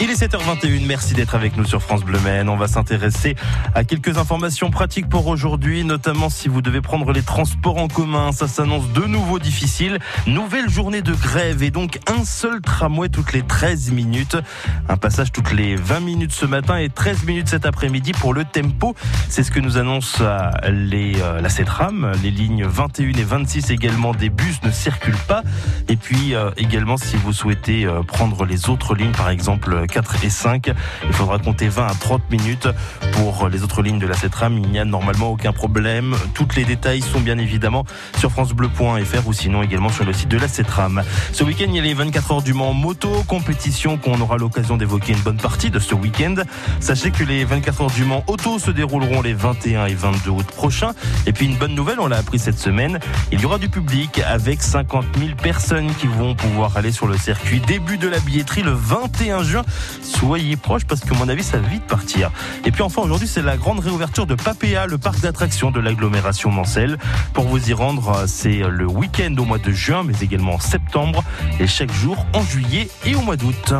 Il 0.00 0.10
est 0.10 0.14
7h21, 0.14 0.86
merci 0.86 1.14
d'être 1.14 1.34
avec 1.34 1.56
nous 1.56 1.64
sur 1.64 1.82
France 1.82 2.04
Bleu 2.04 2.20
Maine. 2.20 2.48
On 2.48 2.56
va 2.56 2.68
s'intéresser 2.68 3.34
à 3.74 3.82
quelques 3.82 4.16
informations 4.16 4.70
pratiques 4.70 5.08
pour 5.08 5.26
aujourd'hui, 5.26 5.82
notamment 5.82 6.30
si 6.30 6.46
vous 6.46 6.62
devez 6.62 6.80
prendre 6.80 7.10
les 7.10 7.22
transports 7.22 7.78
en 7.78 7.88
commun. 7.88 8.30
Ça 8.30 8.46
s'annonce 8.46 8.92
de 8.92 9.00
nouveau 9.06 9.40
difficile. 9.40 9.98
Nouvelle 10.28 10.70
journée 10.70 11.02
de 11.02 11.12
grève 11.12 11.64
et 11.64 11.72
donc 11.72 11.98
un 12.06 12.24
seul 12.24 12.60
tramway 12.60 13.08
toutes 13.08 13.32
les 13.32 13.42
13 13.42 13.90
minutes. 13.90 14.36
Un 14.88 14.96
passage 14.96 15.32
toutes 15.32 15.50
les 15.52 15.74
20 15.74 15.98
minutes 15.98 16.32
ce 16.32 16.46
matin 16.46 16.76
et 16.76 16.90
13 16.90 17.24
minutes 17.24 17.48
cet 17.48 17.66
après-midi 17.66 18.12
pour 18.12 18.32
le 18.32 18.44
tempo. 18.44 18.94
C'est 19.28 19.42
ce 19.42 19.50
que 19.50 19.58
nous 19.58 19.78
annonce 19.78 20.22
les, 20.70 21.20
euh, 21.20 21.40
la 21.40 21.48
CETRAM. 21.48 22.12
Les 22.22 22.30
lignes 22.30 22.64
21 22.64 23.18
et 23.18 23.24
26 23.24 23.72
également 23.72 24.14
des 24.14 24.30
bus 24.30 24.62
ne 24.62 24.70
circulent 24.70 25.16
pas. 25.26 25.42
Et 25.88 25.96
puis 25.96 26.36
euh, 26.36 26.50
également 26.56 26.96
si 26.96 27.16
vous 27.16 27.32
souhaitez 27.32 27.77
euh, 27.86 28.02
prendre 28.02 28.44
les 28.44 28.68
autres 28.68 28.94
lignes, 28.94 29.12
par 29.12 29.30
exemple 29.30 29.86
4 29.86 30.24
et 30.24 30.30
5. 30.30 30.70
Il 31.04 31.12
faudra 31.12 31.38
compter 31.38 31.68
20 31.68 31.86
à 31.86 31.94
30 31.94 32.30
minutes 32.30 32.68
pour 33.12 33.48
les 33.48 33.62
autres 33.62 33.82
lignes 33.82 33.98
de 33.98 34.06
la 34.06 34.14
CETRAM. 34.14 34.58
Il 34.58 34.70
n'y 34.70 34.78
a 34.78 34.84
normalement 34.84 35.30
aucun 35.30 35.52
problème. 35.52 36.14
Toutes 36.34 36.56
les 36.56 36.64
détails 36.64 37.02
sont 37.02 37.20
bien 37.20 37.38
évidemment 37.38 37.84
sur 38.18 38.30
francebleu.fr 38.30 39.26
ou 39.26 39.32
sinon 39.32 39.62
également 39.62 39.90
sur 39.90 40.04
le 40.04 40.12
site 40.12 40.28
de 40.28 40.38
la 40.38 40.48
CETRAM. 40.48 41.02
Ce 41.32 41.44
week-end, 41.44 41.66
il 41.68 41.76
y 41.76 41.78
a 41.78 41.82
les 41.82 41.94
24 41.94 42.32
heures 42.32 42.42
du 42.42 42.54
Mans 42.54 42.74
moto, 42.74 43.24
compétition 43.26 43.98
qu'on 43.98 44.20
aura 44.20 44.36
l'occasion 44.36 44.76
d'évoquer 44.76 45.12
une 45.12 45.20
bonne 45.20 45.36
partie 45.36 45.70
de 45.70 45.78
ce 45.78 45.94
week-end. 45.94 46.36
Sachez 46.80 47.10
que 47.10 47.24
les 47.24 47.44
24 47.44 47.82
heures 47.82 47.90
du 47.90 48.04
Mans 48.04 48.24
auto 48.26 48.58
se 48.58 48.70
dérouleront 48.70 49.22
les 49.22 49.34
21 49.34 49.86
et 49.86 49.94
22 49.94 50.30
août 50.30 50.46
prochains. 50.46 50.92
Et 51.26 51.32
puis 51.32 51.46
une 51.46 51.56
bonne 51.56 51.74
nouvelle, 51.74 52.00
on 52.00 52.08
l'a 52.08 52.18
appris 52.18 52.38
cette 52.38 52.58
semaine, 52.58 52.98
il 53.32 53.40
y 53.40 53.44
aura 53.44 53.58
du 53.58 53.68
public 53.68 54.20
avec 54.26 54.62
50 54.62 55.04
000 55.18 55.30
personnes 55.40 55.94
qui 55.94 56.06
vont 56.06 56.34
pouvoir 56.34 56.76
aller 56.76 56.92
sur 56.92 57.06
le 57.06 57.16
circuit. 57.16 57.60
Début 57.68 57.98
de 57.98 58.08
la 58.08 58.18
billetterie 58.18 58.62
le 58.62 58.72
21 58.72 59.42
juin 59.42 59.62
soyez 60.02 60.56
proches 60.56 60.84
parce 60.84 61.02
que, 61.02 61.14
mon 61.14 61.28
avis, 61.28 61.42
ça 61.44 61.58
va 61.58 61.68
vite 61.68 61.86
partir. 61.86 62.30
Et 62.64 62.72
puis 62.72 62.82
enfin, 62.82 63.02
aujourd'hui, 63.02 63.28
c'est 63.28 63.42
la 63.42 63.56
grande 63.56 63.78
réouverture 63.78 64.26
de 64.26 64.34
Papéa, 64.34 64.86
le 64.86 64.98
parc 64.98 65.20
d'attractions 65.20 65.70
de 65.70 65.78
l'agglomération 65.78 66.50
Mancelle. 66.50 66.98
Pour 67.34 67.44
vous 67.44 67.70
y 67.70 67.74
rendre, 67.74 68.24
c'est 68.26 68.62
le 68.68 68.86
week-end 68.86 69.34
au 69.38 69.44
mois 69.44 69.58
de 69.58 69.70
juin, 69.70 70.02
mais 70.02 70.14
également 70.22 70.54
en 70.54 70.60
septembre 70.60 71.22
et 71.60 71.66
chaque 71.66 71.92
jour 71.92 72.26
en 72.32 72.42
juillet 72.42 72.88
et 73.04 73.14
au 73.14 73.20
mois 73.20 73.36
d'août. 73.36 73.74